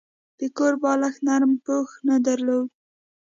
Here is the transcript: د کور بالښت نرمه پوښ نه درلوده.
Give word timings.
د 0.39 0.41
کور 0.57 0.73
بالښت 0.81 1.19
نرمه 1.27 1.57
پوښ 1.65 1.89
نه 2.07 2.15
درلوده. 2.25 2.71